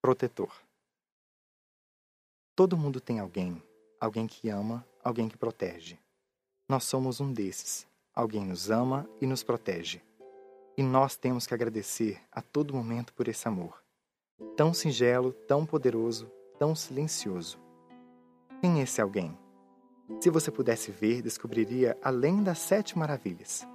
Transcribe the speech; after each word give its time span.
Protetor. 0.00 0.52
Todo 2.56 2.76
mundo 2.76 3.00
tem 3.00 3.20
alguém, 3.20 3.62
alguém 4.00 4.26
que 4.26 4.48
ama, 4.48 4.84
alguém 5.02 5.28
que 5.28 5.36
protege. 5.36 5.98
Nós 6.68 6.84
somos 6.84 7.20
um 7.20 7.32
desses. 7.32 7.86
Alguém 8.14 8.44
nos 8.44 8.70
ama 8.70 9.08
e 9.20 9.26
nos 9.26 9.42
protege. 9.42 10.02
E 10.76 10.82
nós 10.82 11.16
temos 11.16 11.46
que 11.46 11.54
agradecer 11.54 12.20
a 12.30 12.42
todo 12.42 12.74
momento 12.74 13.14
por 13.14 13.28
esse 13.28 13.46
amor. 13.46 13.82
Tão 14.56 14.74
singelo, 14.74 15.32
tão 15.32 15.64
poderoso, 15.64 16.30
tão 16.58 16.74
silencioso. 16.74 17.58
Quem 18.60 18.80
é 18.80 18.82
esse 18.82 19.00
alguém? 19.00 19.36
Se 20.20 20.28
você 20.28 20.50
pudesse 20.50 20.90
ver, 20.90 21.22
descobriria 21.22 21.96
além 22.02 22.42
das 22.42 22.58
sete 22.58 22.98
maravilhas. 22.98 23.66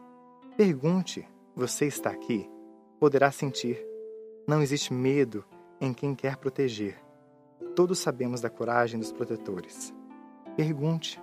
Pergunte: 0.58 1.28
você 1.56 1.86
está 1.86 2.10
aqui? 2.10 2.50
Poderá 3.00 3.32
sentir. 3.32 3.82
Não 4.46 4.62
existe 4.62 4.94
medo 4.94 5.46
em 5.80 5.94
quem 5.94 6.14
quer 6.14 6.36
proteger. 6.36 7.00
Todos 7.76 8.00
sabemos 8.00 8.42
da 8.42 8.50
coragem 8.50 9.00
dos 9.00 9.14
protetores. 9.14 9.94
Pergunte: 10.58 11.22